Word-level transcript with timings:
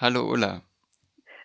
Hallo 0.00 0.22
Ulla. 0.22 0.62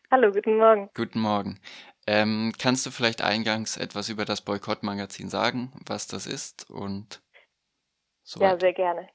Hallo, 0.10 0.32
guten 0.32 0.56
Morgen. 0.56 0.90
Guten 0.96 1.20
Morgen. 1.20 1.60
Ähm, 2.08 2.54
kannst 2.58 2.86
du 2.86 2.90
vielleicht 2.90 3.22
eingangs 3.22 3.76
etwas 3.76 4.08
über 4.08 4.24
das 4.24 4.46
Boykott-Magazin 4.46 5.28
sagen, 5.28 5.74
was 5.86 6.08
das 6.08 6.26
ist 6.26 6.70
und 6.70 7.22
so 8.24 8.40
Ja, 8.40 8.52
weiter? 8.52 8.60
sehr 8.62 8.74
gerne. 8.74 9.10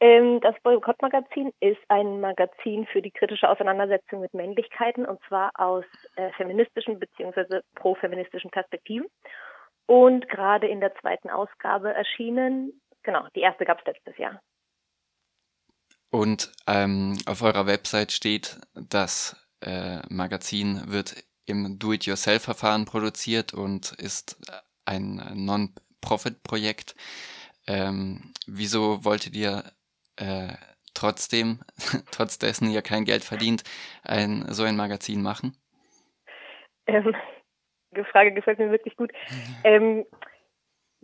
Ähm, 0.00 0.40
das 0.40 0.56
Boykott-Magazin 0.64 1.52
ist 1.60 1.78
ein 1.86 2.20
Magazin 2.20 2.86
für 2.86 3.02
die 3.02 3.12
kritische 3.12 3.48
Auseinandersetzung 3.48 4.20
mit 4.22 4.34
Männlichkeiten 4.34 5.06
und 5.06 5.22
zwar 5.28 5.52
aus 5.54 5.84
äh, 6.16 6.32
feministischen 6.32 6.98
bzw. 6.98 7.60
profeministischen 7.76 8.50
Perspektiven. 8.50 9.06
Und 9.86 10.28
gerade 10.28 10.66
in 10.66 10.80
der 10.80 10.92
zweiten 10.96 11.30
Ausgabe 11.30 11.94
erschienen, 11.94 12.80
genau, 13.04 13.28
die 13.36 13.42
erste 13.42 13.64
gab 13.64 13.78
es 13.78 13.86
letztes 13.86 14.18
Jahr. 14.18 14.40
Und 16.14 16.52
ähm, 16.68 17.18
auf 17.26 17.42
eurer 17.42 17.66
Website 17.66 18.12
steht, 18.12 18.60
das 18.74 19.34
äh, 19.60 19.98
Magazin 20.08 20.92
wird 20.92 21.16
im 21.44 21.80
Do-it-yourself-Verfahren 21.80 22.84
produziert 22.84 23.52
und 23.52 23.90
ist 23.98 24.38
ein 24.84 25.20
Non-Profit-Projekt. 25.34 26.94
Ähm, 27.66 28.32
wieso 28.46 29.04
wolltet 29.04 29.34
ihr 29.34 29.64
äh, 30.14 30.52
trotzdem, 30.94 31.58
trotz 32.12 32.38
dessen 32.38 32.70
ihr 32.70 32.82
kein 32.82 33.04
Geld 33.04 33.24
verdient, 33.24 33.64
ein, 34.04 34.44
so 34.50 34.62
ein 34.62 34.76
Magazin 34.76 35.20
machen? 35.20 35.56
Ähm, 36.86 37.12
die 37.90 38.04
Frage 38.04 38.32
gefällt 38.32 38.60
mir 38.60 38.70
wirklich 38.70 38.94
gut. 38.94 39.10
Ähm, 39.64 40.06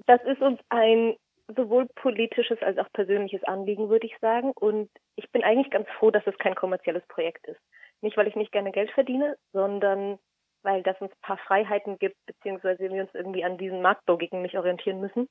das 0.07 0.21
ist 0.23 0.41
uns 0.41 0.61
ein 0.69 1.17
sowohl 1.55 1.87
politisches 1.97 2.61
als 2.63 2.79
auch 2.79 2.91
persönliches 2.93 3.45
Anliegen, 3.45 3.89
würde 3.89 4.07
ich 4.07 4.17
sagen. 4.21 4.53
Und 4.53 4.91
ich 5.17 5.31
bin 5.31 5.45
eigentlich 5.45 5.71
ganz 5.71 5.89
froh, 5.99 6.11
dass 6.11 6.27
es 6.27 6.37
kein 6.39 6.55
kommerzielles 6.55 7.07
Projekt 7.09 7.47
ist. 7.47 7.61
Nicht, 8.01 8.17
weil 8.17 8.29
ich 8.29 8.37
nicht 8.37 8.53
gerne 8.53 8.73
Geld 8.73 8.91
verdiene, 8.93 9.37
sondern 9.53 10.19
weil 10.63 10.83
das 10.83 11.01
uns 11.01 11.13
ein 11.13 11.23
paar 11.23 11.39
Freiheiten 11.39 11.99
gibt, 11.99 12.17
beziehungsweise 12.27 12.91
wir 12.91 13.03
uns 13.03 13.15
irgendwie 13.15 13.45
an 13.45 13.59
diesen 13.59 13.83
Marktlogiken 13.83 14.43
nicht 14.43 14.57
orientieren 14.59 15.01
müssen. 15.01 15.29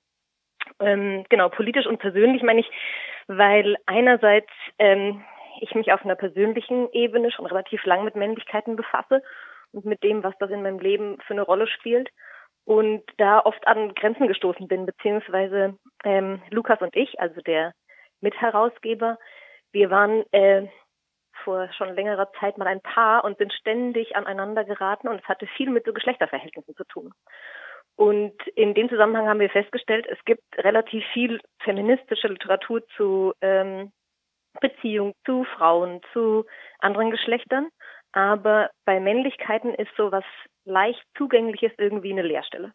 Ähm, 0.79 1.25
genau, 1.29 1.49
politisch 1.49 1.85
und 1.85 1.99
persönlich 1.99 2.43
meine 2.43 2.61
ich, 2.61 2.71
weil 3.27 3.75
einerseits 3.85 4.51
ähm, 4.77 5.23
ich 5.61 5.73
mich 5.75 5.91
auf 5.91 6.03
einer 6.03 6.15
persönlichen 6.15 6.91
Ebene 6.91 7.31
schon 7.31 7.45
relativ 7.45 7.85
lang 7.85 8.03
mit 8.03 8.15
Männlichkeiten 8.15 8.75
befasse 8.75 9.21
und 9.71 9.85
mit 9.85 10.03
dem, 10.03 10.23
was 10.23 10.37
das 10.39 10.51
in 10.51 10.63
meinem 10.63 10.79
Leben 10.79 11.17
für 11.25 11.33
eine 11.33 11.41
Rolle 11.41 11.67
spielt 11.67 12.09
und 12.69 13.01
da 13.17 13.39
oft 13.39 13.65
an 13.65 13.95
Grenzen 13.95 14.27
gestoßen 14.27 14.67
bin, 14.67 14.85
beziehungsweise 14.85 15.75
ähm, 16.03 16.39
Lukas 16.51 16.79
und 16.81 16.95
ich, 16.95 17.19
also 17.19 17.41
der 17.41 17.73
Mitherausgeber, 18.21 19.17
wir 19.71 19.89
waren 19.89 20.23
äh, 20.31 20.67
vor 21.43 21.67
schon 21.73 21.95
längerer 21.95 22.31
Zeit 22.39 22.59
mal 22.59 22.67
ein 22.67 22.81
Paar 22.81 23.23
und 23.23 23.39
sind 23.39 23.51
ständig 23.53 24.15
aneinander 24.15 24.65
geraten 24.65 25.07
und 25.07 25.19
es 25.19 25.27
hatte 25.27 25.47
viel 25.57 25.71
mit 25.71 25.83
so 25.83 25.93
Geschlechterverhältnissen 25.93 26.75
zu 26.75 26.83
tun. 26.83 27.11
Und 27.95 28.35
in 28.53 28.75
dem 28.75 28.87
Zusammenhang 28.87 29.27
haben 29.27 29.39
wir 29.39 29.49
festgestellt, 29.49 30.05
es 30.07 30.23
gibt 30.25 30.43
relativ 30.57 31.03
viel 31.11 31.41
feministische 31.63 32.27
Literatur 32.27 32.85
zu 32.95 33.33
ähm, 33.41 33.91
Beziehung 34.61 35.15
zu 35.25 35.43
Frauen, 35.43 36.01
zu 36.13 36.45
anderen 36.77 37.09
Geschlechtern. 37.09 37.69
Aber 38.11 38.69
bei 38.85 38.99
Männlichkeiten 38.99 39.73
ist 39.73 39.91
so 39.97 40.11
was 40.11 40.23
leicht 40.69 41.03
zugängliches 41.17 41.71
irgendwie 41.77 42.11
eine 42.11 42.21
Leerstelle. 42.21 42.71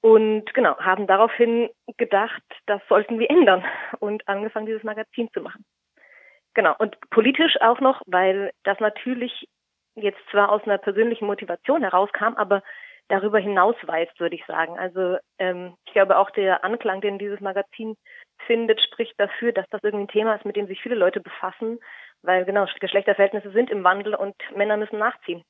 Und 0.00 0.52
genau, 0.52 0.76
haben 0.78 1.06
daraufhin 1.06 1.70
gedacht, 1.96 2.42
das 2.66 2.82
sollten 2.88 3.18
wir 3.18 3.30
ändern 3.30 3.64
und 4.00 4.26
angefangen, 4.28 4.66
dieses 4.66 4.82
Magazin 4.82 5.28
zu 5.32 5.40
machen. 5.40 5.64
Genau, 6.54 6.74
und 6.78 6.98
politisch 7.10 7.60
auch 7.60 7.80
noch, 7.80 8.02
weil 8.06 8.52
das 8.64 8.78
natürlich 8.80 9.48
jetzt 9.96 10.20
zwar 10.30 10.50
aus 10.50 10.62
einer 10.64 10.78
persönlichen 10.78 11.26
Motivation 11.26 11.82
herauskam, 11.82 12.34
aber 12.36 12.62
darüber 13.08 13.38
hinaus 13.38 13.76
weist, 13.82 14.18
würde 14.20 14.36
ich 14.36 14.44
sagen. 14.46 14.78
Also 14.78 15.18
ähm, 15.38 15.74
ich 15.86 15.92
glaube 15.92 16.18
auch 16.18 16.30
der 16.30 16.64
Anklang, 16.64 17.00
den 17.00 17.18
dieses 17.18 17.40
Magazin 17.40 17.96
findet, 18.46 18.80
spricht 18.82 19.18
dafür, 19.18 19.52
dass 19.52 19.66
das 19.70 19.82
irgendwie 19.82 20.04
ein 20.04 20.08
Thema 20.08 20.34
ist, 20.34 20.44
mit 20.44 20.56
dem 20.56 20.66
sich 20.66 20.80
viele 20.80 20.94
Leute 20.94 21.20
befassen, 21.20 21.78
weil 22.22 22.44
genau 22.44 22.66
Geschlechterverhältnisse 22.80 23.50
sind 23.50 23.70
im 23.70 23.84
Wandel 23.84 24.14
und 24.14 24.34
Männer 24.54 24.76
müssen 24.76 24.98
nachziehen. 24.98 25.42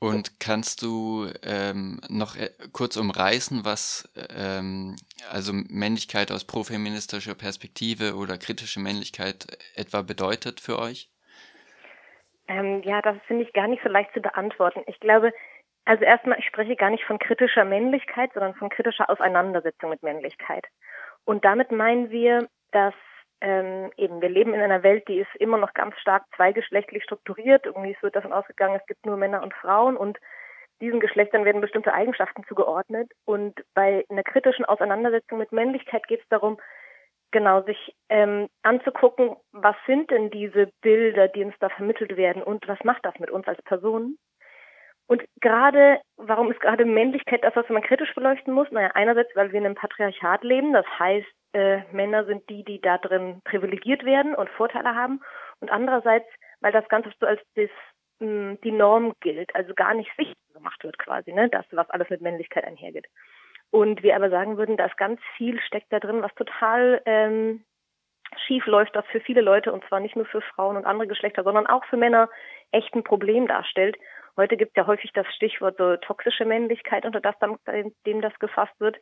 Und 0.00 0.38
kannst 0.38 0.82
du 0.82 1.26
ähm, 1.42 2.00
noch 2.08 2.36
äh, 2.36 2.50
kurz 2.72 2.96
umreißen, 2.96 3.64
was 3.64 4.08
ähm, 4.36 4.94
also 5.30 5.52
Männlichkeit 5.52 6.30
aus 6.30 6.44
profeministischer 6.44 7.34
Perspektive 7.34 8.14
oder 8.14 8.38
kritische 8.38 8.78
Männlichkeit 8.78 9.46
etwa 9.74 10.02
bedeutet 10.02 10.60
für 10.60 10.78
euch? 10.78 11.10
Ähm, 12.46 12.82
ja, 12.84 13.02
das 13.02 13.16
finde 13.26 13.42
ich 13.44 13.52
gar 13.52 13.66
nicht 13.66 13.82
so 13.82 13.88
leicht 13.88 14.12
zu 14.14 14.20
beantworten. 14.20 14.82
Ich 14.86 15.00
glaube, 15.00 15.32
also 15.84 16.04
erstmal, 16.04 16.38
ich 16.38 16.46
spreche 16.46 16.76
gar 16.76 16.90
nicht 16.90 17.04
von 17.04 17.18
kritischer 17.18 17.64
Männlichkeit, 17.64 18.32
sondern 18.34 18.54
von 18.54 18.68
kritischer 18.68 19.10
Auseinandersetzung 19.10 19.90
mit 19.90 20.02
Männlichkeit. 20.02 20.64
Und 21.24 21.44
damit 21.44 21.72
meinen 21.72 22.10
wir, 22.10 22.48
dass 22.70 22.94
ähm, 23.40 23.90
eben 23.96 24.20
wir 24.20 24.28
leben 24.28 24.54
in 24.54 24.60
einer 24.60 24.82
Welt, 24.82 25.06
die 25.08 25.18
ist 25.18 25.34
immer 25.38 25.58
noch 25.58 25.74
ganz 25.74 25.96
stark 25.98 26.24
zweigeschlechtlich 26.36 27.04
strukturiert. 27.04 27.66
Irgendwie 27.66 27.96
wird 28.00 28.16
davon 28.16 28.32
ausgegangen, 28.32 28.78
es 28.80 28.86
gibt 28.86 29.06
nur 29.06 29.16
Männer 29.16 29.42
und 29.42 29.54
Frauen 29.54 29.96
und 29.96 30.18
diesen 30.80 31.00
Geschlechtern 31.00 31.44
werden 31.44 31.60
bestimmte 31.60 31.92
Eigenschaften 31.92 32.44
zugeordnet. 32.44 33.10
Und 33.24 33.54
bei 33.74 34.04
einer 34.08 34.22
kritischen 34.22 34.64
Auseinandersetzung 34.64 35.38
mit 35.38 35.52
Männlichkeit 35.52 36.06
geht 36.06 36.20
es 36.20 36.28
darum, 36.28 36.58
genau 37.30 37.62
sich 37.62 37.94
ähm, 38.08 38.48
anzugucken, 38.62 39.36
was 39.52 39.76
sind 39.86 40.10
denn 40.10 40.30
diese 40.30 40.70
Bilder, 40.80 41.28
die 41.28 41.44
uns 41.44 41.54
da 41.60 41.68
vermittelt 41.68 42.16
werden 42.16 42.42
und 42.42 42.66
was 42.68 42.82
macht 42.84 43.04
das 43.04 43.18
mit 43.18 43.30
uns 43.30 43.46
als 43.46 43.60
Personen? 43.62 44.18
Und 45.08 45.24
gerade, 45.40 46.00
warum 46.18 46.52
ist 46.52 46.60
gerade 46.60 46.84
Männlichkeit 46.84 47.42
das, 47.42 47.56
was 47.56 47.68
man 47.70 47.82
kritisch 47.82 48.14
beleuchten 48.14 48.52
muss? 48.52 48.70
Naja, 48.70 48.90
einerseits, 48.92 49.34
weil 49.34 49.50
wir 49.52 49.58
in 49.58 49.64
einem 49.64 49.74
Patriarchat 49.74 50.44
leben, 50.44 50.74
das 50.74 50.84
heißt, 50.98 51.26
äh, 51.54 51.78
Männer 51.92 52.26
sind 52.26 52.48
die, 52.50 52.62
die 52.62 52.78
da 52.78 52.98
drin 52.98 53.40
privilegiert 53.44 54.04
werden 54.04 54.34
und 54.34 54.50
Vorteile 54.50 54.94
haben. 54.94 55.20
Und 55.60 55.70
andererseits, 55.70 56.28
weil 56.60 56.72
das 56.72 56.86
Ganze 56.90 57.10
so 57.18 57.26
als 57.26 57.40
das, 57.54 57.70
mh, 58.20 58.58
die 58.62 58.70
Norm 58.70 59.14
gilt, 59.20 59.54
also 59.56 59.72
gar 59.72 59.94
nicht 59.94 60.10
sichtbar 60.14 60.52
gemacht 60.52 60.84
wird 60.84 60.98
quasi, 60.98 61.32
ne, 61.32 61.48
das, 61.48 61.64
was 61.70 61.88
alles 61.88 62.10
mit 62.10 62.20
Männlichkeit 62.20 62.64
einhergeht. 62.64 63.06
Und 63.70 64.02
wir 64.02 64.14
aber 64.14 64.28
sagen 64.28 64.58
würden, 64.58 64.76
da 64.76 64.86
ist 64.86 64.96
ganz 64.98 65.20
viel 65.38 65.58
steckt 65.60 65.90
da 65.90 66.00
drin, 66.00 66.20
was 66.20 66.34
total 66.34 67.00
ähm, 67.06 67.64
schief 68.46 68.66
läuft, 68.66 68.94
das 68.94 69.06
für 69.06 69.20
viele 69.20 69.40
Leute, 69.40 69.72
und 69.72 69.84
zwar 69.88 70.00
nicht 70.00 70.16
nur 70.16 70.26
für 70.26 70.42
Frauen 70.42 70.76
und 70.76 70.84
andere 70.84 71.08
Geschlechter, 71.08 71.44
sondern 71.44 71.66
auch 71.66 71.84
für 71.86 71.96
Männer 71.96 72.28
echt 72.72 72.94
ein 72.94 73.04
Problem 73.04 73.46
darstellt. 73.46 73.96
Heute 74.38 74.56
gibt 74.56 74.70
es 74.70 74.76
ja 74.76 74.86
häufig 74.86 75.10
das 75.12 75.26
Stichwort 75.34 75.76
so 75.78 75.96
toxische 75.96 76.44
Männlichkeit, 76.44 77.04
unter 77.04 77.20
das 77.20 77.34
dem 78.06 78.20
das 78.20 78.38
gefasst 78.38 78.78
wird. 78.78 78.96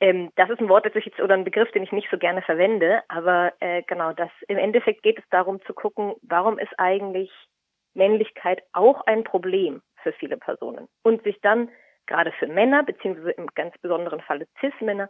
Ähm, 0.00 0.30
das 0.34 0.50
ist 0.50 0.60
ein 0.60 0.68
Wort, 0.68 0.84
das 0.84 0.94
ich 0.96 1.06
jetzt 1.06 1.20
oder 1.20 1.34
ein 1.34 1.44
Begriff, 1.44 1.70
den 1.70 1.84
ich 1.84 1.92
nicht 1.92 2.10
so 2.10 2.18
gerne 2.18 2.42
verwende, 2.42 3.02
aber 3.08 3.54
äh, 3.60 3.82
genau, 3.86 4.12
das 4.12 4.28
im 4.48 4.58
Endeffekt 4.58 5.02
geht 5.02 5.18
es 5.18 5.24
darum 5.30 5.62
zu 5.62 5.72
gucken, 5.72 6.14
warum 6.22 6.58
ist 6.58 6.72
eigentlich 6.78 7.30
Männlichkeit 7.94 8.62
auch 8.72 9.06
ein 9.06 9.24
Problem 9.24 9.80
für 10.02 10.12
viele 10.12 10.36
Personen 10.36 10.88
und 11.02 11.22
sich 11.22 11.40
dann 11.40 11.70
gerade 12.06 12.32
für 12.32 12.46
Männer 12.46 12.82
beziehungsweise 12.82 13.30
im 13.30 13.46
ganz 13.54 13.78
besonderen 13.78 14.20
Falle 14.20 14.46
Cis-Männer 14.60 15.08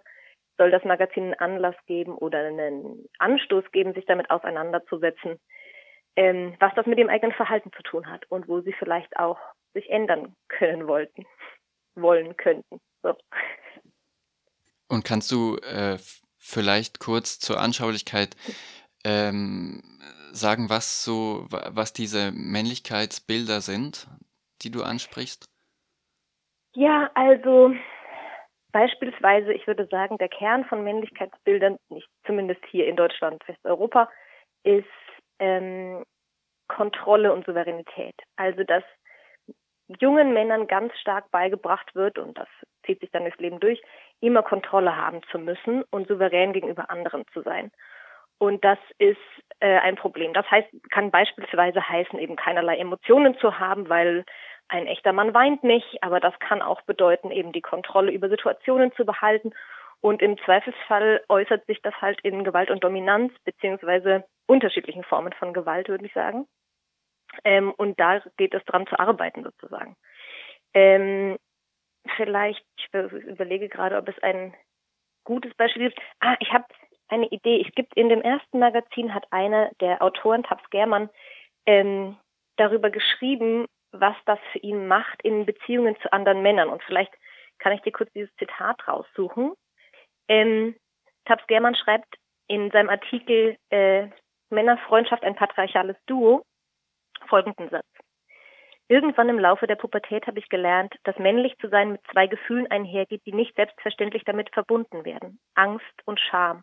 soll 0.56 0.70
das 0.70 0.84
Magazin 0.84 1.24
einen 1.24 1.54
Anlass 1.56 1.76
geben 1.86 2.16
oder 2.16 2.38
einen 2.38 3.06
Anstoß 3.18 3.64
geben, 3.72 3.94
sich 3.94 4.06
damit 4.06 4.30
auseinanderzusetzen, 4.30 5.40
ähm, 6.16 6.54
was 6.60 6.74
das 6.74 6.86
mit 6.86 6.98
dem 6.98 7.08
eigenen 7.08 7.34
Verhalten 7.34 7.70
zu 7.72 7.82
tun 7.82 8.10
hat 8.10 8.24
und 8.30 8.48
wo 8.48 8.60
sie 8.60 8.72
vielleicht 8.72 9.16
auch 9.18 9.38
sich 9.74 9.88
ändern 9.90 10.34
können 10.48 10.88
wollten, 10.88 11.26
wollen 11.94 12.36
könnten. 12.36 12.80
So. 13.02 13.14
Und 14.88 15.04
kannst 15.04 15.30
du 15.30 15.56
äh, 15.58 15.98
vielleicht 16.38 17.00
kurz 17.00 17.38
zur 17.38 17.60
Anschaulichkeit 17.60 18.36
ähm, 19.04 19.82
sagen, 20.32 20.70
was 20.70 21.04
so, 21.04 21.46
was 21.50 21.92
diese 21.92 22.32
Männlichkeitsbilder 22.32 23.60
sind, 23.60 24.08
die 24.62 24.70
du 24.70 24.82
ansprichst? 24.82 25.46
Ja, 26.74 27.10
also 27.14 27.74
beispielsweise, 28.72 29.52
ich 29.52 29.66
würde 29.66 29.86
sagen, 29.90 30.18
der 30.18 30.28
Kern 30.28 30.64
von 30.64 30.84
Männlichkeitsbildern, 30.84 31.78
nicht 31.88 32.08
zumindest 32.26 32.60
hier 32.70 32.86
in 32.86 32.96
Deutschland, 32.96 33.42
Westeuropa, 33.48 34.10
ist 34.62 34.84
ähm, 35.38 36.04
Kontrolle 36.68 37.32
und 37.32 37.46
Souveränität. 37.46 38.14
Also 38.36 38.64
dass 38.64 38.82
jungen 40.00 40.32
Männern 40.32 40.66
ganz 40.66 40.96
stark 40.98 41.30
beigebracht 41.30 41.94
wird, 41.94 42.18
und 42.18 42.36
das 42.36 42.48
zieht 42.84 43.00
sich 43.00 43.10
dann 43.10 43.22
durchs 43.22 43.38
Leben 43.38 43.60
durch, 43.60 43.80
immer 44.20 44.42
Kontrolle 44.42 44.96
haben 44.96 45.22
zu 45.30 45.38
müssen 45.38 45.82
und 45.90 46.08
souverän 46.08 46.52
gegenüber 46.52 46.90
anderen 46.90 47.24
zu 47.32 47.42
sein. 47.42 47.70
Und 48.38 48.64
das 48.64 48.78
ist 48.98 49.16
äh, 49.60 49.78
ein 49.78 49.96
Problem. 49.96 50.34
Das 50.34 50.50
heißt, 50.50 50.68
kann 50.90 51.10
beispielsweise 51.10 51.88
heißen, 51.88 52.18
eben 52.18 52.36
keinerlei 52.36 52.76
Emotionen 52.76 53.38
zu 53.38 53.58
haben, 53.58 53.88
weil 53.88 54.24
ein 54.68 54.86
echter 54.86 55.12
Mann 55.12 55.32
weint 55.32 55.62
nicht, 55.64 56.02
aber 56.02 56.20
das 56.20 56.38
kann 56.40 56.60
auch 56.60 56.82
bedeuten, 56.82 57.30
eben 57.30 57.52
die 57.52 57.62
Kontrolle 57.62 58.10
über 58.10 58.28
Situationen 58.28 58.92
zu 58.92 59.06
behalten. 59.06 59.52
Und 60.00 60.22
im 60.22 60.38
Zweifelsfall 60.38 61.24
äußert 61.28 61.66
sich 61.66 61.80
das 61.82 61.94
halt 62.00 62.20
in 62.22 62.44
Gewalt 62.44 62.70
und 62.70 62.84
Dominanz, 62.84 63.32
beziehungsweise 63.44 64.24
unterschiedlichen 64.46 65.04
Formen 65.04 65.32
von 65.32 65.52
Gewalt, 65.52 65.88
würde 65.88 66.06
ich 66.06 66.12
sagen. 66.12 66.46
Ähm, 67.44 67.72
und 67.76 67.98
da 67.98 68.20
geht 68.36 68.54
es 68.54 68.64
dran 68.64 68.86
zu 68.86 68.98
arbeiten 68.98 69.42
sozusagen. 69.42 69.96
Ähm, 70.74 71.36
vielleicht, 72.16 72.64
ich 72.78 72.88
überlege 72.92 73.68
gerade, 73.68 73.96
ob 73.96 74.08
es 74.08 74.18
ein 74.22 74.54
gutes 75.24 75.54
Beispiel 75.54 75.88
gibt. 75.88 76.00
Ah, 76.20 76.36
ich 76.40 76.52
habe 76.52 76.66
eine 77.08 77.26
Idee. 77.26 77.64
Es 77.66 77.74
gibt 77.74 77.94
in 77.96 78.08
dem 78.08 78.22
ersten 78.22 78.58
Magazin 78.58 79.14
hat 79.14 79.26
einer 79.30 79.70
der 79.80 80.02
Autoren, 80.02 80.42
Taps 80.42 80.68
Germann, 80.70 81.10
ähm, 81.66 82.16
darüber 82.56 82.90
geschrieben, 82.90 83.66
was 83.92 84.16
das 84.24 84.38
für 84.52 84.58
ihn 84.58 84.86
macht 84.86 85.22
in 85.22 85.46
Beziehungen 85.46 85.96
zu 86.00 86.12
anderen 86.12 86.42
Männern. 86.42 86.68
Und 86.68 86.82
vielleicht 86.84 87.12
kann 87.58 87.72
ich 87.72 87.82
dir 87.82 87.92
kurz 87.92 88.12
dieses 88.12 88.34
Zitat 88.36 88.86
raussuchen. 88.86 89.54
Ähm, 90.28 90.74
Taps 91.24 91.46
Germann 91.46 91.74
schreibt 91.74 92.16
in 92.48 92.70
seinem 92.70 92.90
Artikel 92.90 93.56
äh, 93.70 94.08
Männerfreundschaft 94.50 95.24
ein 95.24 95.34
patriarchales 95.34 95.96
Duo 96.06 96.42
folgenden 97.28 97.68
Satz. 97.70 97.86
Irgendwann 98.88 99.28
im 99.28 99.40
Laufe 99.40 99.66
der 99.66 99.74
Pubertät 99.74 100.28
habe 100.28 100.38
ich 100.38 100.48
gelernt, 100.48 100.94
dass 101.02 101.18
männlich 101.18 101.56
zu 101.58 101.68
sein 101.68 101.92
mit 101.92 102.00
zwei 102.12 102.28
Gefühlen 102.28 102.70
einhergeht, 102.70 103.22
die 103.26 103.32
nicht 103.32 103.56
selbstverständlich 103.56 104.22
damit 104.24 104.50
verbunden 104.52 105.04
werden. 105.04 105.40
Angst 105.54 105.84
und 106.04 106.20
Scham. 106.20 106.62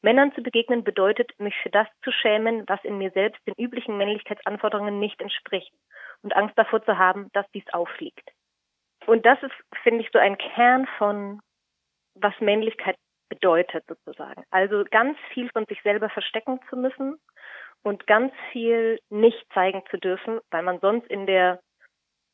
Männern 0.00 0.32
zu 0.34 0.42
begegnen 0.42 0.84
bedeutet, 0.84 1.32
mich 1.40 1.56
für 1.60 1.70
das 1.70 1.88
zu 2.04 2.12
schämen, 2.12 2.62
was 2.68 2.84
in 2.84 2.98
mir 2.98 3.10
selbst 3.10 3.44
den 3.48 3.54
üblichen 3.58 3.96
Männlichkeitsanforderungen 3.96 5.00
nicht 5.00 5.20
entspricht 5.20 5.72
und 6.22 6.36
Angst 6.36 6.56
davor 6.56 6.84
zu 6.84 6.96
haben, 6.96 7.28
dass 7.32 7.50
dies 7.50 7.64
auffliegt. 7.72 8.30
Und 9.06 9.26
das 9.26 9.42
ist, 9.42 9.54
finde 9.82 10.02
ich, 10.02 10.10
so 10.12 10.18
ein 10.20 10.38
Kern 10.38 10.86
von, 10.98 11.40
was 12.20 12.34
Männlichkeit 12.40 12.96
bedeutet 13.28 13.84
sozusagen. 13.86 14.44
Also 14.50 14.84
ganz 14.90 15.16
viel 15.32 15.50
von 15.50 15.66
sich 15.66 15.80
selber 15.82 16.08
verstecken 16.08 16.60
zu 16.70 16.76
müssen 16.76 17.18
und 17.82 18.06
ganz 18.06 18.32
viel 18.52 19.00
nicht 19.10 19.46
zeigen 19.52 19.82
zu 19.90 19.98
dürfen, 19.98 20.40
weil 20.50 20.62
man 20.62 20.80
sonst 20.80 21.06
in 21.08 21.26
der 21.26 21.60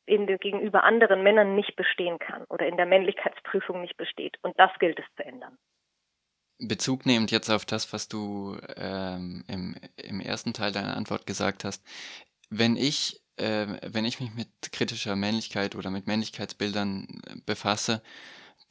in 0.06 0.26
der, 0.26 0.38
gegenüber 0.38 0.84
anderen 0.84 1.22
Männern 1.22 1.54
nicht 1.54 1.76
bestehen 1.76 2.18
kann 2.18 2.44
oder 2.50 2.66
in 2.66 2.76
der 2.76 2.86
Männlichkeitsprüfung 2.86 3.80
nicht 3.80 3.96
besteht. 3.96 4.36
Und 4.42 4.58
das 4.58 4.70
gilt 4.78 4.98
es 4.98 5.04
zu 5.16 5.24
ändern. 5.24 5.56
Bezug 6.58 7.06
nehmend 7.06 7.30
jetzt 7.30 7.50
auf 7.50 7.64
das, 7.64 7.92
was 7.92 8.08
du 8.08 8.56
ähm, 8.76 9.44
im, 9.48 9.76
im 9.96 10.20
ersten 10.20 10.52
Teil 10.52 10.72
deiner 10.72 10.96
Antwort 10.96 11.26
gesagt 11.26 11.64
hast, 11.64 11.82
wenn 12.50 12.76
ich, 12.76 13.22
äh, 13.36 13.66
wenn 13.82 14.04
ich 14.04 14.20
mich 14.20 14.34
mit 14.34 14.48
kritischer 14.72 15.16
Männlichkeit 15.16 15.74
oder 15.74 15.90
mit 15.90 16.06
Männlichkeitsbildern 16.06 17.22
äh, 17.26 17.36
befasse, 17.46 18.02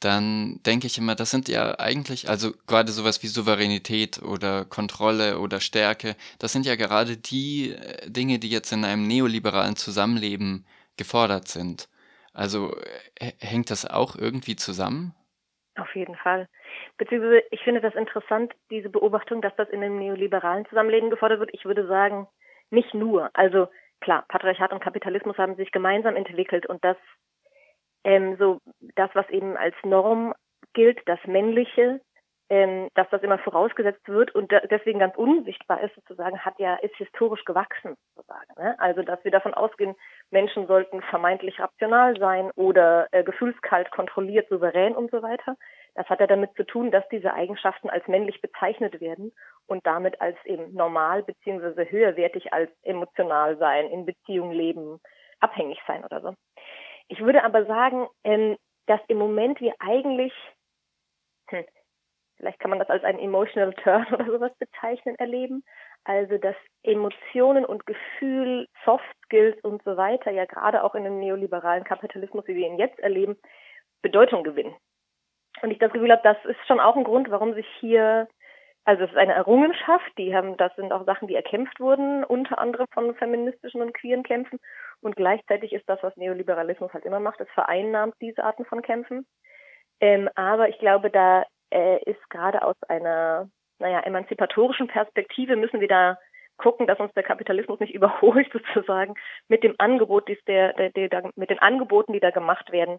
dann 0.04 0.60
denke 0.66 0.86
ich 0.86 0.98
immer, 0.98 1.14
das 1.14 1.30
sind 1.30 1.48
ja 1.48 1.78
eigentlich, 1.78 2.28
also 2.28 2.52
gerade 2.66 2.92
sowas 2.92 3.22
wie 3.22 3.26
Souveränität 3.26 4.22
oder 4.22 4.64
Kontrolle 4.64 5.38
oder 5.38 5.60
Stärke, 5.60 6.16
das 6.38 6.52
sind 6.52 6.66
ja 6.66 6.76
gerade 6.76 7.16
die 7.16 7.70
äh, 7.70 8.10
Dinge, 8.10 8.38
die 8.38 8.50
jetzt 8.50 8.72
in 8.72 8.84
einem 8.84 9.06
neoliberalen 9.06 9.76
Zusammenleben 9.76 10.66
gefordert 10.96 11.48
sind. 11.48 11.88
Also 12.32 12.76
äh, 13.18 13.32
hängt 13.40 13.70
das 13.70 13.86
auch 13.86 14.16
irgendwie 14.16 14.56
zusammen? 14.56 15.14
Auf 15.76 15.94
jeden 15.96 16.16
Fall. 16.16 16.48
Beziehungsweise 16.98 17.42
ich 17.50 17.60
finde 17.62 17.80
das 17.80 17.94
interessant, 17.94 18.52
diese 18.70 18.90
Beobachtung, 18.90 19.42
dass 19.42 19.56
das 19.56 19.68
in 19.70 19.82
einem 19.82 19.98
neoliberalen 19.98 20.66
Zusammenleben 20.66 21.10
gefordert 21.10 21.40
wird. 21.40 21.50
Ich 21.52 21.64
würde 21.64 21.86
sagen, 21.86 22.28
nicht 22.70 22.94
nur. 22.94 23.30
Also 23.34 23.68
klar, 24.00 24.24
Patriarchat 24.28 24.72
und 24.72 24.82
Kapitalismus 24.82 25.38
haben 25.38 25.56
sich 25.56 25.72
gemeinsam 25.72 26.14
entwickelt 26.14 26.66
und 26.66 26.84
das 26.84 26.96
ähm, 28.04 28.36
so 28.38 28.58
das, 28.96 29.10
was 29.14 29.28
eben 29.30 29.56
als 29.56 29.74
Norm 29.82 30.34
gilt, 30.74 31.00
das 31.06 31.18
Männliche, 31.26 32.00
ähm, 32.50 32.88
dass 32.94 33.08
das 33.10 33.22
immer 33.22 33.38
vorausgesetzt 33.38 34.06
wird 34.06 34.34
und 34.34 34.52
deswegen 34.70 34.98
ganz 34.98 35.16
unsichtbar 35.16 35.82
ist 35.82 35.94
sozusagen, 35.94 36.38
hat 36.40 36.58
ja 36.58 36.74
ist 36.76 36.94
historisch 36.96 37.44
gewachsen 37.46 37.94
sozusagen. 38.14 38.52
Ne? 38.58 38.78
Also 38.78 39.02
dass 39.02 39.24
wir 39.24 39.30
davon 39.30 39.54
ausgehen, 39.54 39.94
Menschen 40.30 40.66
sollten 40.66 41.00
vermeintlich 41.02 41.58
rational 41.58 42.18
sein 42.18 42.50
oder 42.54 43.08
äh, 43.12 43.24
gefühlskalt, 43.24 43.90
kontrolliert, 43.90 44.48
souverän 44.50 44.94
und 44.94 45.10
so 45.10 45.22
weiter. 45.22 45.56
Das 45.94 46.06
hat 46.10 46.20
ja 46.20 46.26
damit 46.26 46.54
zu 46.54 46.64
tun, 46.64 46.90
dass 46.90 47.08
diese 47.08 47.32
Eigenschaften 47.32 47.88
als 47.88 48.06
männlich 48.08 48.42
bezeichnet 48.42 49.00
werden 49.00 49.32
und 49.66 49.86
damit 49.86 50.20
als 50.20 50.36
eben 50.44 50.74
normal 50.74 51.22
beziehungsweise 51.22 51.90
höherwertig 51.90 52.52
als 52.52 52.70
emotional 52.82 53.56
sein, 53.56 53.86
in 53.86 54.04
Beziehung 54.04 54.52
leben, 54.52 55.00
abhängig 55.40 55.80
sein 55.86 56.04
oder 56.04 56.20
so. 56.20 56.34
Ich 57.14 57.20
würde 57.20 57.44
aber 57.44 57.64
sagen, 57.64 58.08
ähm, 58.24 58.56
dass 58.86 59.00
im 59.06 59.18
Moment 59.18 59.60
wir 59.60 59.72
eigentlich, 59.78 60.32
hm, 61.48 61.64
vielleicht 62.36 62.58
kann 62.58 62.70
man 62.70 62.80
das 62.80 62.90
als 62.90 63.04
einen 63.04 63.20
emotional 63.20 63.72
turn 63.74 64.04
oder 64.12 64.24
sowas 64.24 64.52
bezeichnen, 64.58 65.14
erleben. 65.14 65.62
Also 66.02 66.38
dass 66.38 66.56
Emotionen 66.82 67.64
und 67.64 67.86
Gefühl, 67.86 68.66
Soft 68.84 69.04
Skills 69.24 69.56
und 69.62 69.80
so 69.84 69.96
weiter 69.96 70.32
ja 70.32 70.44
gerade 70.44 70.82
auch 70.82 70.96
in 70.96 71.04
dem 71.04 71.20
neoliberalen 71.20 71.84
Kapitalismus, 71.84 72.48
wie 72.48 72.56
wir 72.56 72.66
ihn 72.66 72.78
jetzt 72.78 72.98
erleben, 72.98 73.36
Bedeutung 74.02 74.42
gewinnen. 74.42 74.74
Und 75.62 75.70
ich 75.70 75.78
das 75.78 75.92
Gefühl 75.92 76.10
habe, 76.10 76.22
das 76.24 76.44
ist 76.46 76.66
schon 76.66 76.80
auch 76.80 76.96
ein 76.96 77.04
Grund, 77.04 77.30
warum 77.30 77.54
sich 77.54 77.66
hier, 77.78 78.26
also 78.84 79.04
es 79.04 79.10
ist 79.12 79.16
eine 79.16 79.34
Errungenschaft, 79.34 80.10
die 80.18 80.34
haben, 80.34 80.56
das 80.56 80.74
sind 80.74 80.92
auch 80.92 81.06
Sachen, 81.06 81.28
die 81.28 81.36
erkämpft 81.36 81.78
wurden, 81.78 82.24
unter 82.24 82.58
anderem 82.58 82.88
von 82.92 83.14
feministischen 83.14 83.82
und 83.82 83.94
queeren 83.94 84.24
Kämpfen. 84.24 84.58
Und 85.04 85.16
gleichzeitig 85.16 85.72
ist 85.72 85.88
das, 85.88 86.02
was 86.02 86.16
Neoliberalismus 86.16 86.92
halt 86.94 87.04
immer 87.04 87.20
macht, 87.20 87.40
es 87.40 87.50
vereinnahmt 87.50 88.14
diese 88.22 88.42
Arten 88.42 88.64
von 88.64 88.80
Kämpfen. 88.80 89.26
Ähm, 90.00 90.30
aber 90.34 90.70
ich 90.70 90.78
glaube, 90.78 91.10
da 91.10 91.44
äh, 91.70 92.02
ist 92.04 92.30
gerade 92.30 92.62
aus 92.62 92.76
einer, 92.88 93.48
naja, 93.78 94.00
emanzipatorischen 94.00 94.88
Perspektive 94.88 95.56
müssen 95.56 95.80
wir 95.80 95.88
da 95.88 96.16
gucken, 96.56 96.86
dass 96.86 97.00
uns 97.00 97.12
der 97.12 97.22
Kapitalismus 97.22 97.80
nicht 97.80 97.94
überholt 97.94 98.50
sozusagen 98.52 99.14
mit 99.48 99.62
dem 99.62 99.74
Angebot, 99.78 100.26
dies 100.28 100.42
der, 100.46 100.72
der, 100.72 101.08
der, 101.08 101.30
mit 101.36 101.50
den 101.50 101.58
Angeboten, 101.58 102.12
die 102.12 102.20
da 102.20 102.30
gemacht 102.30 102.72
werden, 102.72 102.98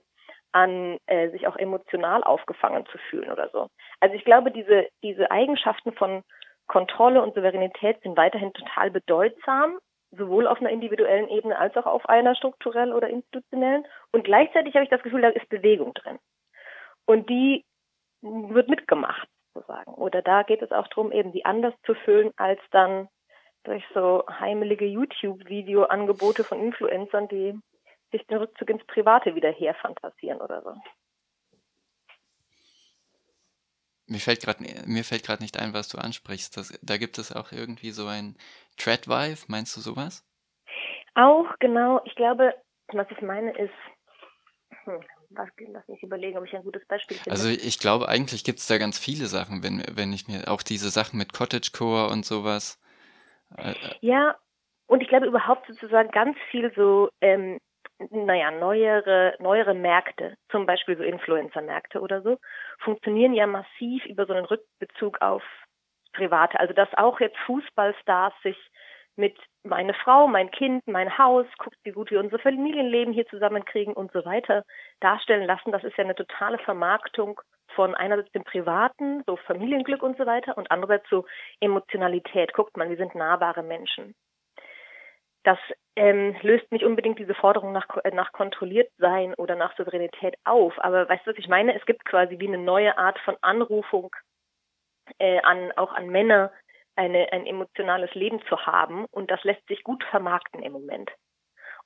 an 0.51 0.97
äh, 1.07 1.29
sich 1.31 1.47
auch 1.47 1.57
emotional 1.57 2.23
aufgefangen 2.23 2.85
zu 2.85 2.97
fühlen 3.09 3.31
oder 3.31 3.49
so. 3.49 3.67
Also 3.99 4.15
ich 4.15 4.23
glaube, 4.23 4.51
diese 4.51 4.87
diese 5.03 5.31
Eigenschaften 5.31 5.91
von 5.93 6.23
Kontrolle 6.67 7.21
und 7.21 7.33
Souveränität 7.35 8.01
sind 8.01 8.15
weiterhin 8.15 8.53
total 8.53 8.91
bedeutsam, 8.91 9.79
sowohl 10.17 10.47
auf 10.47 10.59
einer 10.59 10.69
individuellen 10.69 11.29
Ebene 11.29 11.57
als 11.57 11.75
auch 11.77 11.85
auf 11.85 12.07
einer 12.07 12.35
strukturell 12.35 12.93
oder 12.93 13.09
institutionellen. 13.09 13.85
Und 14.11 14.23
gleichzeitig 14.23 14.73
habe 14.73 14.83
ich 14.83 14.89
das 14.89 15.03
Gefühl, 15.03 15.21
da 15.21 15.29
ist 15.29 15.49
Bewegung 15.49 15.93
drin. 15.93 16.19
Und 17.05 17.29
die 17.29 17.63
wird 18.21 18.69
mitgemacht, 18.69 19.27
sozusagen. 19.53 19.93
Oder 19.93 20.21
da 20.21 20.43
geht 20.43 20.61
es 20.61 20.71
auch 20.71 20.87
darum, 20.87 21.11
eben 21.11 21.31
die 21.31 21.45
anders 21.45 21.73
zu 21.85 21.93
füllen, 21.93 22.31
als 22.37 22.59
dann 22.71 23.07
durch 23.63 23.83
so 23.93 24.23
heimelige 24.27 24.85
YouTube-Video-Angebote 24.85 26.43
von 26.43 26.59
Influencern, 26.59 27.27
die 27.27 27.59
sich 28.11 28.25
den 28.27 28.37
Rückzug 28.37 28.69
ins 28.69 28.85
Private 28.85 29.35
wieder 29.35 29.51
herfantasieren 29.51 30.41
oder 30.41 30.61
so. 30.61 30.73
Mir 34.07 34.19
fällt 34.19 34.41
gerade 34.41 34.63
mir 34.85 35.03
fällt 35.03 35.23
gerade 35.23 35.41
nicht 35.41 35.57
ein, 35.57 35.73
was 35.73 35.89
du 35.89 35.97
ansprichst. 35.97 36.57
Das, 36.57 36.77
da 36.81 36.97
gibt 36.97 37.17
es 37.17 37.35
auch 37.35 37.51
irgendwie 37.51 37.91
so 37.91 38.07
ein 38.07 38.37
Treadwife, 38.77 39.45
meinst 39.47 39.75
du 39.75 39.81
sowas? 39.81 40.23
Auch, 41.15 41.47
genau. 41.59 42.01
Ich 42.05 42.15
glaube, 42.15 42.53
was 42.93 43.07
ich 43.09 43.21
meine 43.21 43.51
ist, 43.57 43.73
hm, 44.83 45.01
was, 45.29 45.49
lass 45.57 45.87
mich 45.87 46.03
überlegen, 46.03 46.37
ob 46.37 46.45
ich 46.45 46.55
ein 46.55 46.63
gutes 46.63 46.85
Beispiel 46.87 47.17
finde. 47.17 47.31
Also 47.31 47.49
ich 47.49 47.79
glaube, 47.79 48.07
eigentlich 48.09 48.43
gibt 48.43 48.59
es 48.59 48.67
da 48.67 48.77
ganz 48.77 48.99
viele 48.99 49.25
Sachen, 49.25 49.63
wenn, 49.63 49.83
wenn 49.91 50.13
ich 50.13 50.27
mir 50.27 50.49
auch 50.49 50.61
diese 50.61 50.89
Sachen 50.89 51.17
mit 51.17 51.33
Cottagecore 51.33 52.09
und 52.09 52.25
sowas. 52.25 52.79
Äh, 53.57 53.71
äh, 53.71 53.75
ja, 54.01 54.35
und 54.87 55.01
ich 55.01 55.07
glaube 55.07 55.25
überhaupt 55.25 55.67
sozusagen 55.67 56.11
ganz 56.11 56.37
viel 56.51 56.71
so, 56.75 57.09
ähm, 57.21 57.59
naja, 58.11 58.51
neuere, 58.51 59.35
neuere 59.39 59.73
Märkte, 59.73 60.35
zum 60.49 60.65
Beispiel 60.65 60.97
so 60.97 61.03
Influencer-Märkte 61.03 62.01
oder 62.01 62.21
so, 62.21 62.37
funktionieren 62.79 63.33
ja 63.33 63.47
massiv 63.47 64.05
über 64.05 64.25
so 64.25 64.33
einen 64.33 64.45
Rückbezug 64.45 65.21
auf 65.21 65.43
Private. 66.13 66.59
Also 66.59 66.73
dass 66.73 66.93
auch 66.95 67.19
jetzt 67.19 67.37
Fußballstars 67.45 68.33
sich 68.43 68.57
mit 69.17 69.37
meine 69.63 69.93
Frau, 69.93 70.27
mein 70.27 70.51
Kind, 70.51 70.85
mein 70.87 71.17
Haus, 71.17 71.45
guckt, 71.57 71.77
wie 71.83 71.91
gut 71.91 72.11
wir 72.11 72.19
unser 72.19 72.39
Familienleben 72.39 73.13
hier 73.13 73.25
zusammenkriegen 73.27 73.93
und 73.93 74.11
so 74.11 74.25
weiter 74.25 74.63
darstellen 74.99 75.45
lassen. 75.45 75.71
Das 75.71 75.83
ist 75.83 75.97
ja 75.97 76.03
eine 76.03 76.15
totale 76.15 76.57
Vermarktung 76.59 77.39
von 77.75 77.95
einerseits 77.95 78.31
dem 78.31 78.43
Privaten, 78.43 79.23
so 79.25 79.37
Familienglück 79.37 80.03
und 80.03 80.17
so 80.17 80.25
weiter, 80.25 80.57
und 80.57 80.69
andererseits 80.71 81.09
so 81.09 81.25
Emotionalität. 81.59 82.53
Guckt 82.53 82.77
mal, 82.77 82.89
wir 82.89 82.97
sind 82.97 83.15
nahbare 83.15 83.63
Menschen. 83.63 84.15
Das 85.45 85.59
ähm, 85.95 86.35
löst 86.41 86.71
nicht 86.71 86.83
unbedingt 86.83 87.19
diese 87.19 87.35
Forderung 87.35 87.71
nach, 87.71 87.87
nach 88.11 88.31
kontrolliert 88.31 88.91
sein 88.97 89.35
oder 89.35 89.55
nach 89.55 89.77
Souveränität 89.77 90.35
auf. 90.43 90.73
Aber 90.79 91.07
weißt 91.07 91.25
du, 91.25 91.31
was 91.31 91.37
ich 91.37 91.47
meine? 91.47 91.75
Es 91.75 91.85
gibt 91.85 92.03
quasi 92.03 92.39
wie 92.39 92.47
eine 92.47 92.57
neue 92.57 92.97
Art 92.97 93.19
von 93.19 93.37
Anrufung 93.41 94.13
äh, 95.19 95.39
an, 95.41 95.71
auch 95.73 95.93
an 95.93 96.09
Männer, 96.09 96.51
eine, 96.95 97.31
ein 97.31 97.45
emotionales 97.45 98.13
Leben 98.15 98.41
zu 98.49 98.65
haben. 98.65 99.05
Und 99.11 99.29
das 99.29 99.43
lässt 99.43 99.65
sich 99.67 99.83
gut 99.83 100.03
vermarkten 100.05 100.63
im 100.63 100.71
Moment. 100.71 101.11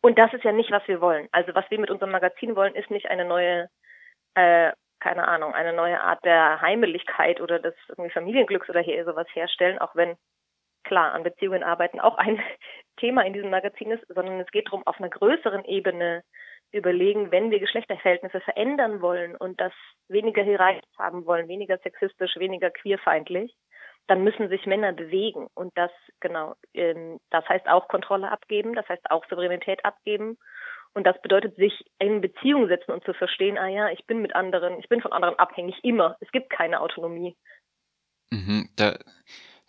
Und 0.02 0.18
das 0.18 0.34
ist 0.34 0.46
ja 0.46 0.54
nicht, 0.54 0.72
was 0.72 0.88
wir 0.88 1.02
wollen. 1.02 1.28
Also 1.34 1.54
was 1.54 1.70
wir 1.70 1.80
mit 1.80 1.92
unserem 1.92 2.12
Magazin 2.12 2.56
wollen, 2.56 2.76
ist 2.76 2.90
nicht 2.90 3.10
eine 3.10 3.26
neue, 3.26 3.70
äh, 4.36 4.72
keine 5.02 5.28
Ahnung, 5.28 5.54
eine 5.54 5.74
neue 5.74 6.00
Art 6.00 6.24
der 6.24 6.62
Heimeligkeit 6.62 7.42
oder 7.42 7.60
des 7.60 7.76
irgendwie 7.90 8.12
Familienglücks 8.12 8.70
oder 8.70 8.80
hier 8.80 9.04
sowas 9.04 9.28
herstellen, 9.34 9.80
auch 9.80 9.96
wenn 9.96 10.16
klar 10.84 11.14
an 11.14 11.24
Beziehungen 11.24 11.64
arbeiten 11.64 12.00
auch 12.00 12.18
ein 12.18 12.40
Thema 12.98 13.26
in 13.26 13.34
diesem 13.34 13.50
Magazin 13.50 13.92
ist, 13.92 14.04
sondern 14.08 14.40
es 14.40 14.52
geht 14.52 14.68
darum, 14.68 14.84
auf 14.86 15.00
einer 15.00 15.10
größeren 15.10 15.66
Ebene 15.66 16.24
überlegen, 16.72 17.32
wenn 17.32 17.52
wir 17.52 17.60
Geschlechterverhältnisse 17.60 18.42
verändern 18.42 19.02
wollen 19.02 19.36
und 19.36 19.60
das 19.60 19.74
weniger 20.08 20.44
hierarchisch 20.44 20.84
haben 20.98 21.26
wollen, 21.26 21.48
weniger 21.48 21.78
sexistisch, 21.80 22.36
weniger 22.38 22.70
queerfeindlich, 22.70 23.56
dann 24.08 24.24
müssen 24.24 24.50
sich 24.50 24.66
Männer 24.66 24.92
bewegen. 24.92 25.48
Und 25.54 25.72
das, 25.78 25.92
genau, 26.20 26.56
ähm, 26.74 27.20
das 27.30 27.48
heißt 27.48 27.68
auch 27.68 27.88
Kontrolle 27.88 28.32
abgeben, 28.32 28.76
das 28.76 28.88
heißt 28.90 29.10
auch 29.10 29.24
Souveränität 29.30 29.84
abgeben. 29.86 30.38
Und 30.94 31.06
das 31.06 31.22
bedeutet, 31.22 31.56
sich 31.56 31.86
in 32.00 32.20
Beziehung 32.22 32.68
setzen 32.68 32.92
und 32.92 33.04
zu 33.04 33.14
verstehen, 33.14 33.58
ah 33.58 33.68
ja, 33.68 33.90
ich 33.90 34.06
bin 34.08 34.22
mit 34.22 34.36
anderen, 34.36 34.80
ich 34.80 34.90
bin 34.90 35.02
von 35.02 35.14
anderen 35.14 35.38
abhängig, 35.38 35.76
immer. 35.84 36.18
Es 36.20 36.32
gibt 36.32 36.50
keine 36.50 36.82
Autonomie. 36.82 37.36
Mhm, 38.32 38.70
da, 38.76 38.98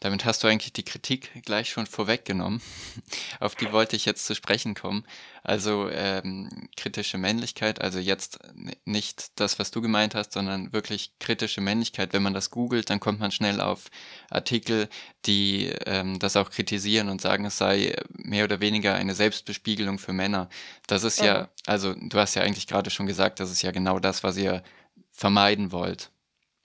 damit 0.01 0.25
hast 0.25 0.43
du 0.43 0.49
eigentlich 0.49 0.73
die 0.73 0.85
Kritik 0.85 1.31
gleich 1.45 1.69
schon 1.71 1.87
vorweggenommen. 1.87 2.63
Auf 3.41 3.55
die 3.55 3.71
wollte 3.71 3.97
ich 3.97 4.07
jetzt 4.07 4.25
zu 4.25 4.35
sprechen 4.35 4.75
kommen. 4.75 5.07
Also 5.43 5.91
ähm, 5.91 6.69
kritische 6.77 7.19
Männlichkeit, 7.19 7.81
also 7.81 7.99
jetzt 7.99 8.39
nicht 8.85 9.39
das, 9.39 9.59
was 9.59 9.71
du 9.71 9.83
gemeint 9.83 10.15
hast, 10.15 10.33
sondern 10.33 10.73
wirklich 10.73 11.19
kritische 11.19 11.61
Männlichkeit. 11.61 12.15
Wenn 12.15 12.23
man 12.23 12.35
das 12.35 12.51
googelt, 12.51 12.89
dann 12.89 12.99
kommt 12.99 13.21
man 13.21 13.31
schnell 13.31 13.61
auf 13.61 13.91
Artikel, 14.31 14.89
die 15.27 15.67
ähm, 15.85 16.19
das 16.19 16.37
auch 16.37 16.51
kritisieren 16.51 17.11
und 17.11 17.21
sagen, 17.21 17.45
es 17.45 17.59
sei 17.59 17.95
mehr 18.11 18.45
oder 18.45 18.61
weniger 18.61 18.95
eine 18.95 19.15
Selbstbespiegelung 19.15 19.99
für 19.99 20.15
Männer. 20.15 20.49
Das 20.87 21.05
ist 21.05 21.21
ja, 21.21 21.27
ja 21.27 21.49
also 21.67 21.95
du 21.95 22.19
hast 22.19 22.35
ja 22.35 22.43
eigentlich 22.43 22.67
gerade 22.67 22.91
schon 22.91 23.07
gesagt, 23.07 23.39
das 23.39 23.51
ist 23.51 23.63
ja 23.63 23.71
genau 23.71 23.99
das, 23.99 24.25
was 24.25 24.39
ihr 24.39 24.63
vermeiden 25.11 25.73
wollt. 25.73 26.11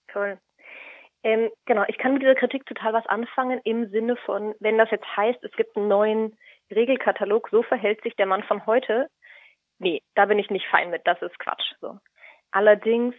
Toll. 0.07 0.39
Ähm, 1.25 1.50
genau, 1.65 1.84
ich 1.88 1.98
kann 1.98 2.13
mit 2.13 2.22
dieser 2.22 2.36
Kritik 2.36 2.67
total 2.67 2.94
was 2.94 3.08
anfangen 3.08 3.60
im 3.63 3.89
Sinne 3.89 4.15
von, 4.15 4.53
wenn 4.60 4.77
das 4.77 4.91
jetzt 4.91 5.08
heißt, 5.17 5.44
es 5.44 5.51
gibt 5.53 5.75
einen 5.75 5.88
neuen 5.88 6.38
Regelkatalog, 6.70 7.50
so 7.50 7.63
verhält 7.63 8.03
sich 8.03 8.15
der 8.15 8.27
Mann 8.27 8.44
von 8.44 8.63
heute. 8.67 9.10
Nee, 9.79 10.03
da 10.13 10.25
bin 10.25 10.38
ich 10.38 10.51
nicht 10.51 10.67
fein 10.67 10.91
mit, 10.91 11.01
das 11.05 11.20
ist 11.24 11.39
Quatsch. 11.39 11.74
So. 11.82 11.98
Allerdings, 12.51 13.15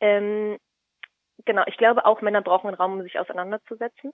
ähm, 0.00 0.56
genau, 1.44 1.62
ich 1.66 1.76
glaube 1.76 2.06
auch 2.06 2.22
Männer 2.22 2.40
brauchen 2.40 2.68
einen 2.68 2.76
Raum, 2.76 2.94
um 2.94 3.02
sich 3.02 3.18
auseinanderzusetzen. 3.18 4.10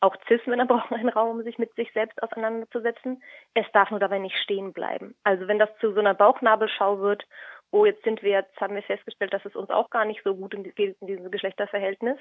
Auch 0.00 0.16
Cis-Männer 0.26 0.66
brauchen 0.66 0.96
einen 0.96 1.08
Raum, 1.08 1.38
um 1.38 1.44
sich 1.44 1.56
mit 1.56 1.72
sich 1.76 1.92
selbst 1.92 2.20
auseinanderzusetzen. 2.20 3.22
Es 3.54 3.66
darf 3.72 3.92
nur 3.92 4.00
dabei 4.00 4.18
nicht 4.18 4.36
stehen 4.38 4.72
bleiben. 4.72 5.14
Also 5.22 5.46
wenn 5.46 5.60
das 5.60 5.70
zu 5.78 5.92
so 5.92 6.00
einer 6.00 6.14
Bauchnabelschau 6.14 6.98
wird, 6.98 7.22
oh, 7.70 7.84
jetzt 7.84 8.02
sind 8.02 8.24
wir, 8.24 8.32
jetzt 8.32 8.60
haben 8.60 8.74
wir 8.74 8.82
festgestellt, 8.82 9.32
dass 9.32 9.44
es 9.44 9.54
uns 9.54 9.70
auch 9.70 9.88
gar 9.88 10.04
nicht 10.04 10.24
so 10.24 10.34
gut 10.34 10.50
geht 10.74 10.96
in 11.00 11.06
diesem 11.06 11.30
Geschlechterverhältnis, 11.30 12.18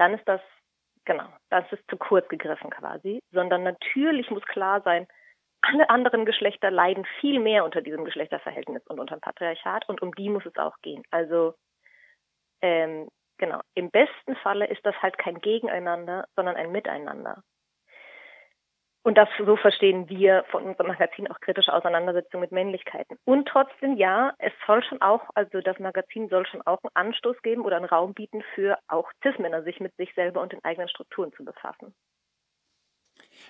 dann 0.00 0.14
ist 0.14 0.26
das, 0.26 0.40
genau, 1.04 1.28
das 1.50 1.70
ist 1.72 1.84
zu 1.90 1.98
kurz 1.98 2.26
gegriffen 2.28 2.70
quasi, 2.70 3.20
sondern 3.32 3.62
natürlich 3.62 4.30
muss 4.30 4.42
klar 4.44 4.80
sein, 4.80 5.06
alle 5.60 5.90
anderen 5.90 6.24
Geschlechter 6.24 6.70
leiden 6.70 7.04
viel 7.20 7.38
mehr 7.38 7.66
unter 7.66 7.82
diesem 7.82 8.06
Geschlechterverhältnis 8.06 8.82
und 8.86 8.98
unter 8.98 9.16
dem 9.16 9.20
Patriarchat 9.20 9.86
und 9.90 10.00
um 10.00 10.14
die 10.14 10.30
muss 10.30 10.46
es 10.46 10.56
auch 10.56 10.74
gehen. 10.80 11.02
Also 11.10 11.52
ähm, 12.62 13.08
genau, 13.36 13.60
im 13.74 13.90
besten 13.90 14.36
Falle 14.36 14.66
ist 14.68 14.84
das 14.86 14.94
halt 15.02 15.18
kein 15.18 15.38
Gegeneinander, 15.42 16.26
sondern 16.34 16.56
ein 16.56 16.72
Miteinander. 16.72 17.42
Und 19.02 19.16
das 19.16 19.28
so 19.38 19.56
verstehen 19.56 20.08
wir 20.10 20.44
von 20.50 20.64
unserem 20.64 20.88
Magazin 20.88 21.30
auch 21.30 21.40
kritische 21.40 21.72
Auseinandersetzung 21.72 22.40
mit 22.40 22.52
Männlichkeiten. 22.52 23.16
Und 23.24 23.48
trotzdem, 23.48 23.96
ja, 23.96 24.34
es 24.38 24.52
soll 24.66 24.82
schon 24.84 25.00
auch, 25.00 25.22
also 25.34 25.60
das 25.62 25.78
Magazin 25.78 26.28
soll 26.28 26.46
schon 26.46 26.60
auch 26.62 26.80
einen 26.82 27.08
Anstoß 27.08 27.40
geben 27.42 27.62
oder 27.62 27.76
einen 27.76 27.86
Raum 27.86 28.12
bieten 28.12 28.42
für 28.54 28.78
auch 28.88 29.10
Cis-Männer, 29.22 29.62
sich 29.62 29.80
mit 29.80 29.96
sich 29.96 30.12
selber 30.14 30.42
und 30.42 30.52
den 30.52 30.62
eigenen 30.64 30.88
Strukturen 30.88 31.32
zu 31.32 31.44
befassen. 31.44 31.94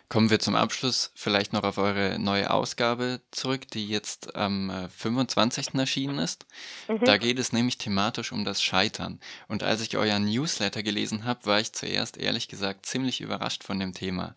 Kommen 0.09 0.30
wir 0.30 0.38
zum 0.40 0.54
Abschluss 0.57 1.12
vielleicht 1.14 1.52
noch 1.52 1.62
auf 1.62 1.78
eure 1.78 2.19
neue 2.19 2.50
Ausgabe 2.50 3.21
zurück, 3.30 3.69
die 3.69 3.88
jetzt 3.88 4.35
am 4.37 4.88
25. 4.97 5.75
Äh, 5.75 5.78
erschienen 5.78 6.19
ist. 6.19 6.47
Mhm. 6.88 7.04
Da 7.04 7.16
geht 7.16 7.38
es 7.38 7.52
nämlich 7.52 7.78
thematisch 7.78 8.33
um 8.33 8.45
das 8.45 8.62
Scheitern. 8.62 9.21
Und 9.49 9.62
als 9.62 9.83
ich 9.83 9.97
euren 9.97 10.25
Newsletter 10.25 10.83
gelesen 10.83 11.25
habe, 11.25 11.47
war 11.47 11.61
ich 11.61 11.73
zuerst 11.73 12.19
ehrlich 12.19 12.49
gesagt 12.49 12.87
ziemlich 12.87 13.21
überrascht 13.21 13.64
von 13.64 13.78
dem 13.78 13.95
Thema. 13.95 14.35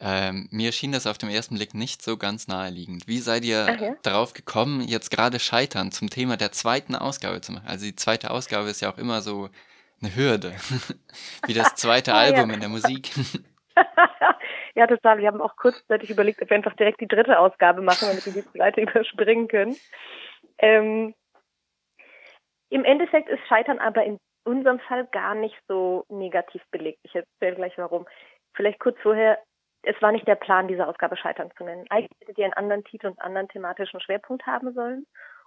Ähm, 0.00 0.48
mir 0.50 0.72
schien 0.72 0.92
das 0.92 1.06
auf 1.06 1.18
den 1.18 1.30
ersten 1.30 1.54
Blick 1.54 1.72
nicht 1.72 2.02
so 2.02 2.16
ganz 2.16 2.48
naheliegend. 2.48 3.06
Wie 3.06 3.18
seid 3.18 3.44
ihr 3.44 3.66
ja. 3.66 3.94
darauf 4.02 4.32
gekommen, 4.32 4.82
jetzt 4.82 5.10
gerade 5.10 5.38
Scheitern 5.38 5.92
zum 5.92 6.10
Thema 6.10 6.36
der 6.36 6.52
zweiten 6.52 6.94
Ausgabe 6.94 7.40
zu 7.40 7.52
machen? 7.52 7.68
Also 7.68 7.86
die 7.86 7.94
zweite 7.94 8.30
Ausgabe 8.30 8.68
ist 8.68 8.80
ja 8.80 8.92
auch 8.92 8.98
immer 8.98 9.20
so 9.20 9.48
eine 10.02 10.14
Hürde, 10.14 10.52
wie 11.46 11.54
das 11.54 11.74
zweite 11.76 12.12
ah, 12.12 12.20
Album 12.20 12.50
ja. 12.50 12.54
in 12.54 12.60
der 12.60 12.68
Musik. 12.68 13.10
ja, 14.74 14.86
total. 14.86 15.18
Wir 15.18 15.28
haben 15.28 15.40
auch 15.40 15.56
kurzzeitig 15.56 16.10
überlegt, 16.10 16.42
ob 16.42 16.50
wir 16.50 16.56
einfach 16.56 16.76
direkt 16.76 17.00
die 17.00 17.08
dritte 17.08 17.38
Ausgabe 17.38 17.80
machen, 17.82 18.08
damit 18.08 18.26
wir 18.26 18.32
die 18.32 18.50
zweite 18.50 18.80
überspringen 18.82 19.48
können. 19.48 19.76
Ähm, 20.58 21.14
Im 22.68 22.84
Endeffekt 22.84 23.28
ist 23.28 23.46
Scheitern 23.48 23.78
aber 23.78 24.04
in 24.04 24.18
unserem 24.44 24.80
Fall 24.80 25.06
gar 25.06 25.34
nicht 25.34 25.56
so 25.68 26.04
negativ 26.08 26.62
belegt. 26.70 26.98
Ich 27.04 27.14
erzähle 27.14 27.56
gleich 27.56 27.78
warum. 27.78 28.06
Vielleicht 28.54 28.78
kurz 28.78 28.98
vorher, 29.00 29.38
es 29.84 30.00
war 30.02 30.12
nicht 30.12 30.26
der 30.26 30.34
Plan, 30.34 30.68
diese 30.68 30.86
Ausgabe 30.86 31.16
Scheitern 31.16 31.50
zu 31.56 31.64
nennen. 31.64 31.86
Eigentlich 31.90 32.18
hätte 32.20 32.34
die 32.34 32.44
einen 32.44 32.52
anderen 32.54 32.84
Titel 32.84 33.06
und 33.08 33.18
einen 33.18 33.28
anderen 33.28 33.48
thematischen 33.48 34.00
Schwerpunkt 34.00 34.46
haben 34.46 34.72
sollen. 34.72 35.06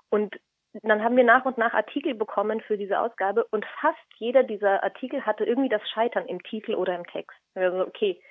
Und 0.10 0.40
dann 0.84 1.04
haben 1.04 1.18
wir 1.18 1.24
nach 1.24 1.46
und 1.46 1.58
nach 1.58 1.74
Artikel 1.74 2.14
bekommen 2.14 2.62
für 2.62 2.78
diese 2.78 3.00
Ausgabe 3.00 3.46
und 3.46 3.66
fast 3.82 3.98
jeder 4.18 4.44
dieser 4.44 4.84
Artikel 4.84 5.26
hatte 5.26 5.44
irgendwie 5.44 5.70
das 5.70 5.82
Scheitern 5.90 6.28
im 6.28 6.42
Titel 6.44 6.76
oder 6.76 6.96
im 6.96 7.06
Text. 7.08 7.38
Also, 7.56 7.82
okay, 7.82 8.22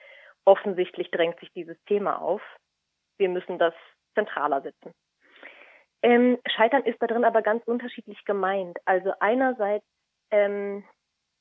offensichtlich 0.44 1.10
drängt 1.10 1.40
sich 1.40 1.52
dieses 1.52 1.76
Thema 1.84 2.20
auf. 2.20 2.42
Wir 3.18 3.28
müssen 3.28 3.58
das 3.58 3.74
zentraler 4.14 4.62
setzen. 4.62 4.92
Ähm, 6.02 6.38
Scheitern 6.46 6.84
ist 6.84 7.00
da 7.02 7.06
drin 7.06 7.24
aber 7.24 7.42
ganz 7.42 7.64
unterschiedlich 7.66 8.24
gemeint. 8.24 8.78
Also 8.84 9.12
einerseits, 9.18 9.86
ähm, 10.30 10.84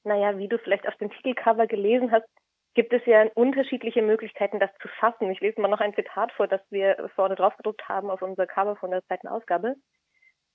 naja, 0.03 0.37
wie 0.37 0.47
du 0.47 0.57
vielleicht 0.57 0.87
auf 0.87 0.95
dem 0.95 1.11
Titelcover 1.11 1.67
gelesen 1.67 2.11
hast, 2.11 2.27
gibt 2.75 2.93
es 2.93 3.05
ja 3.05 3.25
unterschiedliche 3.33 4.01
Möglichkeiten, 4.01 4.59
das 4.59 4.69
zu 4.81 4.87
fassen. 4.99 5.31
Ich 5.31 5.39
lese 5.39 5.59
mal 5.59 5.69
noch 5.69 5.79
ein 5.79 5.95
Zitat 5.95 6.31
vor, 6.33 6.47
das 6.47 6.61
wir 6.69 7.09
vorne 7.15 7.35
drauf 7.35 7.55
gedruckt 7.57 7.87
haben 7.87 8.09
auf 8.09 8.21
unser 8.21 8.45
Cover 8.45 8.75
von 8.75 8.91
der 8.91 9.03
zweiten 9.05 9.27
Ausgabe. 9.27 9.75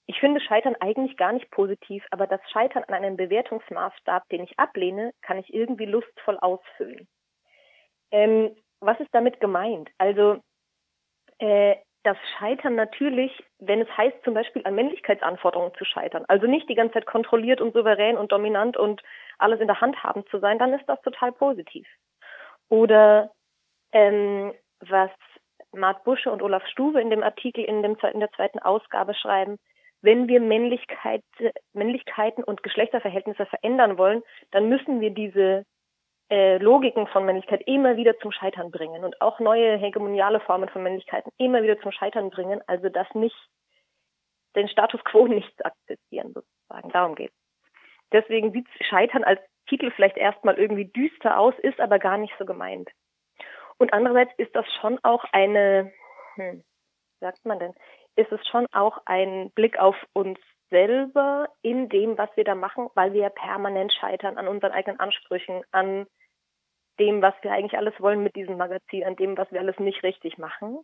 Ich 0.07 0.19
finde 0.21 0.41
Scheitern 0.41 0.77
eigentlich 0.81 1.17
gar 1.17 1.33
nicht 1.33 1.51
positiv, 1.51 2.05
aber 2.11 2.27
das 2.27 2.41
Scheitern 2.51 2.85
an 2.85 2.95
einem 2.95 3.17
Bewertungsmaßstab, 3.17 4.29
den 4.29 4.45
ich 4.45 4.59
ablehne, 4.59 5.13
kann 5.23 5.39
ich 5.39 5.53
irgendwie 5.53 5.87
lustvoll 5.87 6.39
ausfüllen. 6.39 7.09
Ähm, 8.11 8.55
was 8.81 8.99
ist 9.01 9.15
damit 9.15 9.41
gemeint? 9.41 9.91
Also 9.99 10.41
äh, 11.39 11.77
das 12.03 12.17
Scheitern 12.39 12.75
natürlich, 12.75 13.33
wenn 13.59 13.83
es 13.83 13.97
heißt, 13.97 14.25
zum 14.25 14.35
Beispiel 14.35 14.63
an 14.65 14.75
Männlichkeitsanforderungen 14.75 15.75
zu 15.75 15.85
scheitern, 15.85 16.25
also 16.29 16.47
nicht 16.47 16.69
die 16.69 16.75
ganze 16.75 16.95
Zeit 16.95 17.07
kontrolliert 17.07 17.61
und 17.61 17.75
souverän 17.75 18.17
und 18.17 18.33
dominant 18.33 18.77
und 18.77 19.03
alles 19.39 19.61
in 19.61 19.67
der 19.67 19.81
Hand 19.81 20.03
haben 20.03 20.25
zu 20.27 20.39
sein, 20.39 20.59
dann 20.59 20.73
ist 20.73 20.87
das 20.87 21.01
total 21.03 21.33
positiv. 21.33 21.87
Oder 22.71 23.31
ähm, 23.93 24.55
was 24.81 25.11
Mart 25.73 26.03
Busche 26.05 26.31
und 26.31 26.43
Olaf 26.43 26.67
Stuwe 26.69 27.01
in 27.01 27.11
dem 27.11 27.23
Artikel 27.23 27.65
in, 27.65 27.83
dem, 27.83 27.97
in 28.13 28.21
der 28.21 28.33
zweiten 28.33 28.59
Ausgabe 28.61 29.15
schreiben, 29.15 29.59
wenn 30.03 30.29
wir 30.29 30.41
Männlichkeit, 30.41 31.25
Männlichkeiten 31.75 32.43
und 32.43 32.63
Geschlechterverhältnisse 32.63 33.45
verändern 33.47 33.99
wollen, 33.99 34.23
dann 34.51 34.69
müssen 34.69 35.01
wir 35.01 35.11
diese 35.11 35.65
äh, 36.31 36.59
Logiken 36.59 37.07
von 37.09 37.27
Männlichkeit 37.27 37.63
immer 37.67 37.97
wieder 37.97 38.19
zum 38.21 38.33
Scheitern 38.33 38.71
bringen 38.71 39.05
und 39.05 39.21
auch 39.21 39.41
neue 39.41 39.77
hegemoniale 39.77 40.41
Formen 40.41 40.69
von 40.69 40.83
Männlichkeiten 40.83 41.33
immer 41.37 41.63
wieder 41.63 41.79
zum 41.81 41.93
Scheitern 41.93 42.31
bringen, 42.31 42.63
also 42.67 42.89
das 42.89 43.07
nicht, 43.15 43.37
den 44.57 44.69
Status 44.69 45.03
quo 45.05 45.27
nicht 45.27 45.65
akzeptieren 45.65 46.33
sozusagen. 46.33 46.91
Darum 46.91 47.15
geht's. 47.15 47.35
Deswegen 48.13 48.53
sieht 48.53 48.67
Scheitern 48.89 49.25
als 49.25 49.41
Titel 49.71 49.91
vielleicht 49.93 50.17
erstmal 50.17 50.59
irgendwie 50.59 50.87
düster 50.87 51.39
aus, 51.39 51.55
ist 51.63 51.81
aber 51.81 51.99
gar 51.99 52.19
nicht 52.19 52.35
so 52.39 52.45
gemeint. 52.45 52.91
Und 53.79 53.95
andererseits 53.95 54.33
ist 54.37 54.55
das 54.55 54.67
schon 54.81 54.99
auch 55.03 55.25
eine, 55.33 55.91
hm, 56.35 56.63
sagt 57.21 57.45
man 57.47 57.59
denn, 57.59 57.75
ist 58.17 58.33
es 58.33 58.47
schon 58.49 58.67
auch 58.73 58.99
ein 59.07 59.51
Blick 59.53 59.79
auf 59.79 59.97
uns 60.13 60.39
selber 60.69 61.49
in 61.63 61.89
dem, 61.89 62.19
was 62.19 62.29
wir 62.37 62.45
da 62.45 62.55
machen, 62.55 62.89
weil 62.95 63.13
wir 63.13 63.23
ja 63.23 63.29
permanent 63.31 63.93
scheitern 63.93 64.39
an 64.39 64.49
unseren 64.49 64.73
eigenen 64.73 65.01
Ansprüchen, 65.01 65.63
an 65.71 66.07
dem, 66.99 67.23
was 67.23 67.35
wir 67.43 67.53
eigentlich 67.53 67.79
alles 67.79 67.99
wollen 68.01 68.23
mit 68.23 68.37
diesem 68.37 68.57
Magazin, 68.59 69.05
an 69.05 69.17
dem, 69.17 69.39
was 69.39 69.51
wir 69.51 69.61
alles 69.61 69.79
nicht 69.79 70.03
richtig 70.03 70.37
machen. 70.37 70.81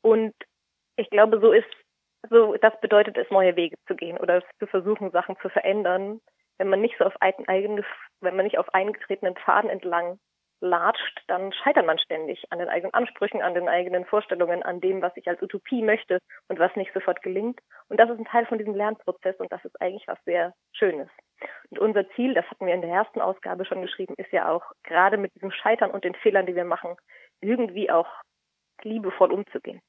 Und 0.00 0.32
ich 0.96 1.10
glaube, 1.10 1.40
so 1.40 1.52
ist, 1.52 1.68
so, 2.30 2.56
das 2.56 2.78
bedeutet 2.80 3.16
es, 3.18 3.30
neue 3.30 3.56
Wege 3.56 3.76
zu 3.86 3.94
gehen 3.94 4.16
oder 4.16 4.42
zu 4.58 4.66
versuchen, 4.66 5.10
Sachen 5.10 5.36
zu 5.42 5.48
verändern, 5.48 6.20
wenn 6.58 6.68
man 6.68 6.80
nicht 6.80 6.96
so 6.98 7.04
auf 7.04 7.14
eigene, 7.20 7.84
wenn 8.22 8.36
man 8.36 8.44
nicht 8.44 8.58
auf 8.58 8.72
eingetretenen 8.74 9.36
Pfaden 9.36 9.70
entlang 9.70 10.18
latscht, 10.62 11.22
dann 11.26 11.52
scheitert 11.52 11.84
man 11.84 11.98
ständig 11.98 12.44
an 12.50 12.60
den 12.60 12.68
eigenen 12.68 12.94
Ansprüchen, 12.94 13.42
an 13.42 13.54
den 13.54 13.68
eigenen 13.68 14.06
Vorstellungen, 14.06 14.62
an 14.62 14.80
dem, 14.80 15.02
was 15.02 15.12
ich 15.16 15.26
als 15.26 15.42
Utopie 15.42 15.82
möchte 15.82 16.18
und 16.48 16.58
was 16.58 16.74
nicht 16.76 16.92
sofort 16.94 17.20
gelingt. 17.22 17.60
Und 17.88 17.98
das 17.98 18.08
ist 18.08 18.18
ein 18.18 18.24
Teil 18.24 18.46
von 18.46 18.58
diesem 18.58 18.74
Lernprozess 18.74 19.36
und 19.38 19.50
das 19.50 19.64
ist 19.64 19.80
eigentlich 19.80 20.06
was 20.06 20.18
sehr 20.24 20.54
Schönes. 20.72 21.08
Und 21.70 21.80
unser 21.80 22.08
Ziel, 22.10 22.34
das 22.34 22.46
hatten 22.46 22.66
wir 22.66 22.74
in 22.74 22.80
der 22.80 22.90
ersten 22.90 23.20
Ausgabe 23.20 23.64
schon 23.64 23.82
geschrieben, 23.82 24.14
ist 24.16 24.30
ja 24.30 24.48
auch 24.48 24.62
gerade 24.84 25.16
mit 25.16 25.34
diesem 25.34 25.50
Scheitern 25.50 25.90
und 25.90 26.04
den 26.04 26.14
Fehlern, 26.14 26.46
die 26.46 26.54
wir 26.54 26.64
machen, 26.64 26.96
irgendwie 27.40 27.90
auch 27.90 28.08
liebevoll 28.82 29.32
umzugehen. 29.32 29.80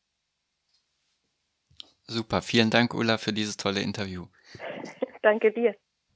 Super, 2.06 2.42
vielen 2.42 2.70
Dank, 2.70 2.94
Ulla, 2.94 3.18
für 3.18 3.32
dieses 3.32 3.58
tolle 3.58 3.82
Interview. 3.82 4.25
Danke 5.22 5.52
dir. 5.52 5.75